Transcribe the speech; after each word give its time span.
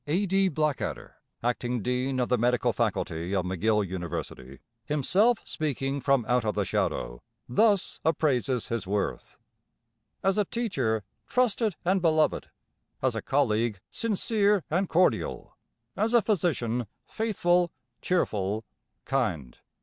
A. 0.07 0.25
D. 0.25 0.49
Blackader, 0.49 1.11
acting 1.43 1.83
Dean 1.83 2.19
of 2.19 2.27
the 2.27 2.37
Medical 2.39 2.73
Faculty 2.73 3.35
of 3.35 3.45
McGill 3.45 3.87
University, 3.87 4.57
himself 4.83 5.43
speaking 5.47 6.01
from 6.01 6.25
out 6.27 6.43
of 6.43 6.55
the 6.55 6.65
shadow, 6.65 7.21
thus 7.47 7.99
appraises 8.03 8.69
his 8.69 8.87
worth: 8.87 9.37
"As 10.23 10.39
a 10.39 10.45
teacher, 10.45 11.03
trusted 11.27 11.75
and 11.85 12.01
beloved; 12.01 12.49
as 13.03 13.15
a 13.15 13.21
colleague, 13.21 13.79
sincere 13.91 14.63
and 14.71 14.89
cordial; 14.89 15.55
as 15.95 16.15
a 16.15 16.23
physician, 16.23 16.87
faithful, 17.05 17.69
cheerful, 18.01 18.65
kind. 19.05 19.59